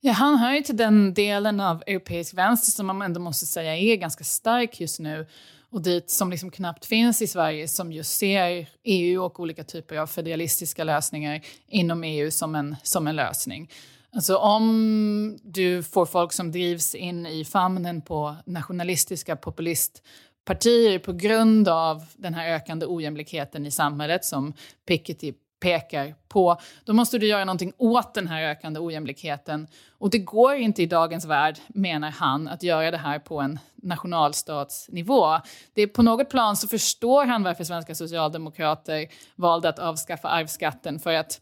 Ja, 0.00 0.12
han 0.12 0.38
hör 0.38 0.52
ju 0.52 0.62
till 0.62 0.76
den 0.76 1.14
delen 1.14 1.60
av 1.60 1.82
europeisk 1.86 2.34
vänster 2.34 2.72
som 2.72 2.86
man 2.86 3.02
ändå 3.02 3.20
måste 3.20 3.46
säga 3.46 3.76
är 3.76 3.96
ganska 3.96 4.24
stark 4.24 4.80
just 4.80 5.00
nu 5.00 5.26
och 5.70 5.82
dit 5.82 6.10
som 6.10 6.30
liksom 6.30 6.50
knappt 6.50 6.84
finns 6.84 7.22
i 7.22 7.26
Sverige 7.26 7.68
som 7.68 7.92
just 7.92 8.18
ser 8.18 8.68
EU 8.84 9.22
och 9.22 9.40
olika 9.40 9.64
typer 9.64 9.96
av 9.96 10.06
federalistiska 10.06 10.84
lösningar 10.84 11.40
inom 11.66 12.04
EU 12.04 12.30
som 12.30 12.54
en, 12.54 12.76
som 12.82 13.06
en 13.06 13.16
lösning. 13.16 13.70
Alltså 14.12 14.36
om 14.36 15.38
du 15.42 15.82
får 15.82 16.06
folk 16.06 16.32
som 16.32 16.52
drivs 16.52 16.94
in 16.94 17.26
i 17.26 17.44
famnen 17.44 18.02
på 18.02 18.36
nationalistiska 18.46 19.36
populistpartier 19.36 20.98
på 20.98 21.12
grund 21.12 21.68
av 21.68 22.04
den 22.16 22.34
här 22.34 22.54
ökande 22.54 22.86
ojämlikheten 22.86 23.66
i 23.66 23.70
samhället 23.70 24.24
som 24.24 24.52
Piketty 24.86 25.32
pekar 25.60 26.14
på, 26.28 26.60
då 26.84 26.92
måste 26.92 27.18
du 27.18 27.26
göra 27.26 27.44
någonting 27.44 27.72
åt 27.78 28.14
den 28.14 28.28
här 28.28 28.42
ökande 28.42 28.80
ojämlikheten. 28.80 29.66
Och 29.98 30.10
det 30.10 30.18
går 30.18 30.54
inte 30.54 30.82
i 30.82 30.86
dagens 30.86 31.24
värld, 31.24 31.58
menar 31.68 32.10
han, 32.10 32.48
att 32.48 32.62
göra 32.62 32.90
det 32.90 32.96
här 32.96 33.18
på 33.18 33.40
en 33.40 33.58
nationalstatsnivå. 33.74 35.40
Det 35.74 35.82
är 35.82 35.86
på 35.86 36.02
något 36.02 36.30
plan 36.30 36.56
så 36.56 36.68
förstår 36.68 37.24
han 37.24 37.42
varför 37.42 37.64
svenska 37.64 37.94
socialdemokrater 37.94 39.06
valde 39.36 39.68
att 39.68 39.78
avskaffa 39.78 40.28
arvsskatten, 40.28 40.98
för 40.98 41.14
att 41.14 41.40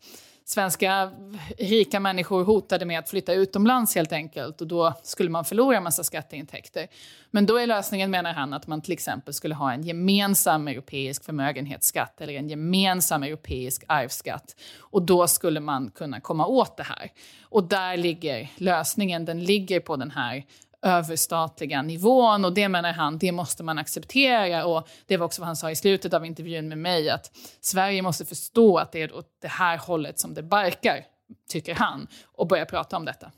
svenska 0.50 1.12
rika 1.58 2.00
människor 2.00 2.44
hotade 2.44 2.84
med 2.84 2.98
att 2.98 3.10
flytta 3.10 3.32
utomlands 3.32 3.94
helt 3.94 4.12
enkelt 4.12 4.60
och 4.60 4.66
då 4.66 4.94
skulle 5.02 5.30
man 5.30 5.44
förlora 5.44 5.76
en 5.76 5.82
massa 5.82 6.04
skatteintäkter. 6.04 6.88
Men 7.30 7.46
då 7.46 7.56
är 7.56 7.66
lösningen, 7.66 8.10
menar 8.10 8.32
han, 8.32 8.52
att 8.52 8.66
man 8.66 8.80
till 8.80 8.92
exempel 8.92 9.34
skulle 9.34 9.54
ha 9.54 9.72
en 9.72 9.82
gemensam 9.82 10.68
europeisk 10.68 11.24
förmögenhetsskatt 11.24 12.20
eller 12.20 12.32
en 12.32 12.48
gemensam 12.48 13.22
europeisk 13.22 13.84
arvsskatt. 13.88 14.56
Och 14.78 15.02
då 15.02 15.26
skulle 15.26 15.60
man 15.60 15.90
kunna 15.90 16.20
komma 16.20 16.46
åt 16.46 16.76
det 16.76 16.82
här. 16.82 17.10
Och 17.42 17.64
där 17.64 17.96
ligger 17.96 18.48
lösningen, 18.56 19.24
den 19.24 19.44
ligger 19.44 19.80
på 19.80 19.96
den 19.96 20.10
här 20.10 20.44
överstatliga 20.82 21.82
nivån 21.82 22.44
och 22.44 22.52
det 22.52 22.68
menar 22.68 22.92
han, 22.92 23.18
det 23.18 23.32
måste 23.32 23.62
man 23.62 23.78
acceptera 23.78 24.66
och 24.66 24.88
det 25.06 25.16
var 25.16 25.26
också 25.26 25.40
vad 25.40 25.46
han 25.46 25.56
sa 25.56 25.70
i 25.70 25.76
slutet 25.76 26.14
av 26.14 26.26
intervjun 26.26 26.68
med 26.68 26.78
mig 26.78 27.10
att 27.10 27.30
Sverige 27.60 28.02
måste 28.02 28.24
förstå 28.24 28.78
att 28.78 28.92
det 28.92 29.02
är 29.02 29.16
åt 29.16 29.28
det 29.42 29.48
här 29.48 29.78
hållet 29.78 30.18
som 30.18 30.34
det 30.34 30.42
barkar, 30.42 31.04
tycker 31.50 31.74
han, 31.74 32.06
och 32.32 32.48
börja 32.48 32.64
prata 32.64 32.96
om 32.96 33.04
detta. 33.04 33.30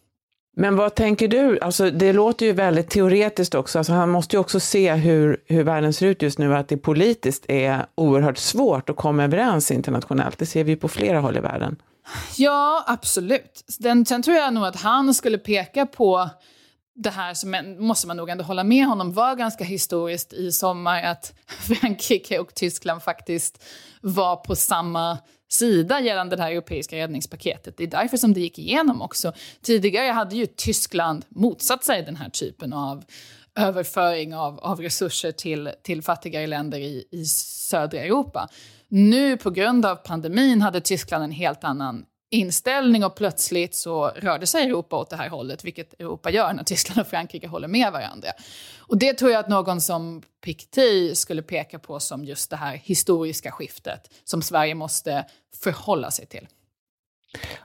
Men 0.56 0.76
vad 0.76 0.94
tänker 0.94 1.28
du? 1.28 1.60
Alltså, 1.60 1.90
det 1.90 2.12
låter 2.12 2.46
ju 2.46 2.52
väldigt 2.52 2.90
teoretiskt 2.90 3.54
också. 3.54 3.78
Alltså, 3.78 3.92
han 3.92 4.10
måste 4.10 4.36
ju 4.36 4.40
också 4.40 4.60
se 4.60 4.94
hur, 4.94 5.42
hur 5.46 5.64
världen 5.64 5.92
ser 5.92 6.06
ut 6.06 6.22
just 6.22 6.38
nu, 6.38 6.56
att 6.56 6.68
det 6.68 6.76
politiskt 6.76 7.44
är 7.48 7.86
oerhört 7.94 8.38
svårt 8.38 8.90
att 8.90 8.96
komma 8.96 9.24
överens 9.24 9.70
internationellt. 9.70 10.38
Det 10.38 10.46
ser 10.46 10.64
vi 10.64 10.76
på 10.76 10.88
flera 10.88 11.20
håll 11.20 11.36
i 11.36 11.40
världen. 11.40 11.76
Ja, 12.36 12.84
absolut. 12.86 13.64
Den, 13.78 14.06
sen 14.06 14.22
tror 14.22 14.36
jag 14.36 14.54
nog 14.54 14.64
att 14.64 14.76
han 14.76 15.14
skulle 15.14 15.38
peka 15.38 15.86
på 15.86 16.30
det 17.02 17.10
här 17.10 17.34
som 17.34 17.76
måste 17.78 18.06
man 18.06 18.16
nog 18.16 18.28
ändå 18.28 18.44
hålla 18.44 18.64
med 18.64 18.86
honom 18.86 19.12
var 19.12 19.34
ganska 19.34 19.64
historiskt 19.64 20.32
i 20.32 20.52
sommar 20.52 21.02
att 21.02 21.32
Frankrike 21.46 22.38
och 22.38 22.54
Tyskland 22.54 23.02
faktiskt 23.02 23.64
var 24.00 24.36
på 24.36 24.56
samma 24.56 25.18
sida 25.48 26.00
gällande 26.00 26.36
det 26.36 26.42
här 26.42 26.50
europeiska 26.50 26.96
räddningspaketet. 26.96 27.76
Det 27.76 27.84
är 27.84 27.88
därför 27.88 28.16
som 28.16 28.34
det 28.34 28.40
gick 28.40 28.58
igenom 28.58 29.02
också. 29.02 29.32
Tidigare 29.62 30.10
hade 30.10 30.36
ju 30.36 30.46
Tyskland 30.46 31.24
motsatt 31.28 31.84
sig 31.84 32.02
den 32.02 32.16
här 32.16 32.30
typen 32.30 32.72
av 32.72 33.04
överföring 33.54 34.34
av, 34.34 34.60
av 34.60 34.80
resurser 34.80 35.32
till, 35.32 35.70
till 35.82 36.02
fattigare 36.02 36.46
länder 36.46 36.78
i, 36.78 37.04
i 37.10 37.24
södra 37.24 37.98
Europa. 37.98 38.48
Nu 38.88 39.36
på 39.36 39.50
grund 39.50 39.86
av 39.86 39.96
pandemin 39.96 40.62
hade 40.62 40.80
Tyskland 40.80 41.24
en 41.24 41.30
helt 41.30 41.64
annan 41.64 42.04
inställning 42.30 43.04
och 43.04 43.14
plötsligt 43.14 43.74
så 43.74 44.08
rörde 44.08 44.46
sig 44.46 44.64
Europa 44.64 44.96
åt 44.96 45.10
det 45.10 45.16
här 45.16 45.28
hållet, 45.28 45.64
vilket 45.64 46.00
Europa 46.00 46.30
gör 46.30 46.52
när 46.52 46.64
Tyskland 46.64 47.00
och 47.00 47.06
Frankrike 47.06 47.48
håller 47.48 47.68
med 47.68 47.92
varandra. 47.92 48.28
Och 48.78 48.98
det 48.98 49.12
tror 49.12 49.30
jag 49.30 49.40
att 49.40 49.48
någon 49.48 49.80
som 49.80 50.22
Piketty 50.44 51.14
skulle 51.14 51.42
peka 51.42 51.78
på 51.78 52.00
som 52.00 52.24
just 52.24 52.50
det 52.50 52.56
här 52.56 52.76
historiska 52.76 53.50
skiftet 53.50 54.10
som 54.24 54.42
Sverige 54.42 54.74
måste 54.74 55.24
förhålla 55.62 56.10
sig 56.10 56.26
till. 56.26 56.48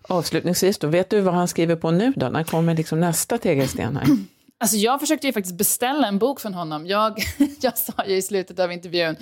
Avslutningsvis, 0.02 0.78
då, 0.78 0.88
vet 0.88 1.10
du 1.10 1.22
vad 1.22 1.34
han 1.34 1.48
skriver 1.48 1.76
på 1.76 1.92
nu 1.92 2.14
då? 2.16 2.30
När 2.30 2.44
kommer 2.44 2.76
liksom 2.76 3.00
nästa 3.00 3.38
tegelsten 3.38 3.98
här? 3.98 4.08
Alltså 4.58 4.78
jag 4.78 5.00
försökte 5.00 5.28
ju 5.28 5.34
faktiskt 5.34 5.58
beställa 5.58 6.08
en 6.08 6.20
bok 6.20 6.40
från 6.40 6.54
honom. 6.54 6.88
Jag, 6.88 7.20
jag 7.62 7.78
sa 7.78 7.94
ju 8.08 8.16
i 8.16 8.22
slutet 8.22 8.60
av 8.60 8.72
intervjun 8.72 9.16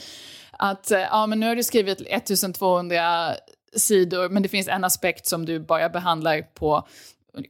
att 0.51 0.91
ja, 0.91 1.27
men 1.27 1.39
nu 1.39 1.47
har 1.47 1.55
du 1.55 1.63
skrivit 1.63 2.01
1200 2.07 3.35
sidor, 3.75 4.29
men 4.29 4.43
det 4.43 4.49
finns 4.49 4.67
en 4.67 4.83
aspekt 4.83 5.25
som 5.25 5.45
du 5.45 5.59
bara 5.59 5.89
behandlar 5.89 6.41
på 6.41 6.87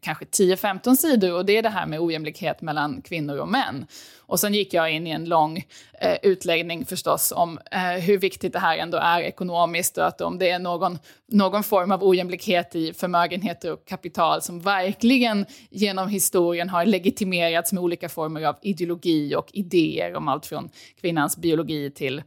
kanske 0.02 0.26
10-15 0.26 0.96
sidor 0.96 1.34
och 1.34 1.46
det 1.46 1.58
är 1.58 1.62
det 1.62 1.70
här 1.70 1.86
med 1.86 2.00
ojämlikhet 2.00 2.62
mellan 2.62 3.02
kvinnor 3.02 3.38
och 3.38 3.48
män. 3.48 3.86
Och 4.18 4.40
sen 4.40 4.54
gick 4.54 4.74
jag 4.74 4.92
in 4.92 5.08
i 5.08 5.10
en 5.10 5.26
lång 5.26 5.66
eh, 6.02 6.18
utläggning 6.24 6.86
förstås 6.86 7.34
om 7.36 7.60
eh, 7.72 7.82
hur 7.82 8.18
viktigt 8.18 8.54
det 8.54 8.60
här 8.60 8.78
ändå 8.78 8.98
är 8.98 9.22
ekonomiskt 9.22 9.98
och 9.98 10.08
att 10.08 10.22
om 10.22 10.38
det 10.38 10.50
är 10.50 10.60
någon, 10.60 11.00
någon 11.28 11.64
form 11.64 11.92
av 11.92 12.04
ojämlikhet 12.04 12.76
i 12.76 12.94
förmögenheter 12.94 13.74
och 13.74 13.86
kapital 13.86 14.42
som 14.42 14.62
verkligen 14.62 15.46
genom 15.70 16.08
historien 16.08 16.70
har 16.70 16.86
legitimerats 16.86 17.74
med 17.74 17.84
olika 17.84 18.10
former 18.10 18.42
av 18.42 18.56
ideologi 18.62 19.36
och 19.36 19.50
idéer 19.54 20.16
om 20.16 20.28
allt 20.28 20.46
från 20.46 20.70
kvinnans 21.02 21.38
biologi 21.38 21.92
till 21.92 22.22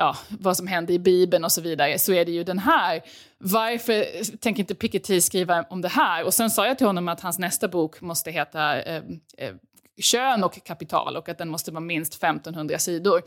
ja, 0.00 0.16
vad 0.28 0.56
som 0.56 0.66
hände 0.66 0.92
i 0.92 0.98
Bibeln 0.98 1.44
och 1.44 1.52
så 1.52 1.60
vidare, 1.60 1.98
så 1.98 2.12
är 2.12 2.24
det 2.24 2.32
ju 2.32 2.44
den 2.44 2.58
här. 2.58 3.02
Varför 3.38 4.24
tänker 4.36 4.60
inte 4.62 4.74
Piketty 4.74 5.20
skriva 5.20 5.64
om 5.70 5.80
det 5.80 5.88
här? 5.88 6.24
Och 6.24 6.34
sen 6.34 6.50
sa 6.50 6.66
jag 6.66 6.78
till 6.78 6.86
honom 6.86 7.08
att 7.08 7.20
hans 7.20 7.38
nästa 7.38 7.68
bok 7.68 8.00
måste 8.00 8.30
heta 8.30 8.82
eh, 8.82 9.02
eh, 9.38 9.54
Kön 10.00 10.44
och 10.44 10.64
kapital 10.64 11.16
och 11.16 11.28
att 11.28 11.38
den 11.38 11.48
måste 11.48 11.70
vara 11.70 11.80
minst 11.80 12.14
1500 12.14 12.78
sidor. 12.78 13.22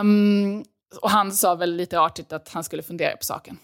Um, 0.00 0.64
och 1.00 1.10
han 1.10 1.32
sa 1.32 1.54
väl 1.54 1.76
lite 1.76 2.00
artigt 2.00 2.32
att 2.32 2.48
han 2.48 2.64
skulle 2.64 2.82
fundera 2.82 3.16
på 3.16 3.24
saken. 3.24 3.58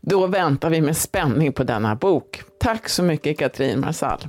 Då 0.00 0.26
väntar 0.26 0.70
vi 0.70 0.80
med 0.80 0.96
spänning 0.96 1.52
på 1.52 1.64
denna 1.64 1.94
bok. 1.94 2.42
Tack 2.60 2.88
så 2.88 3.02
mycket 3.02 3.38
Katrin 3.38 3.80
Marsall. 3.80 4.28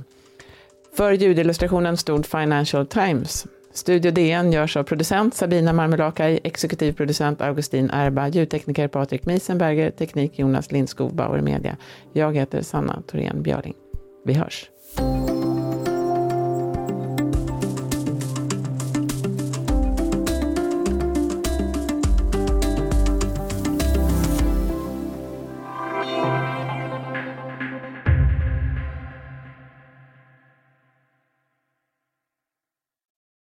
För 0.96 1.12
ljudillustrationen 1.12 1.96
stod 1.96 2.26
Financial 2.26 2.86
Times. 2.86 3.46
Studio 3.72 4.10
DN 4.10 4.52
görs 4.52 4.76
av 4.76 4.82
producent 4.82 5.34
Sabina 5.34 5.72
Marmelakai, 5.72 6.40
exekutiv 6.44 6.92
producent 6.92 7.40
Augustin 7.40 7.90
Erba, 7.90 8.28
ljudtekniker 8.28 8.88
Patrik 8.88 9.26
Miesenberger, 9.26 9.90
teknik 9.90 10.38
Jonas 10.38 10.72
Lindskog, 10.72 11.14
Bauer 11.14 11.40
Media. 11.40 11.76
Jag 12.12 12.36
heter 12.36 12.62
Sanna 12.62 13.02
Thorén 13.06 13.42
Björling. 13.42 13.74
Vi 14.24 14.32
hörs! 14.34 14.70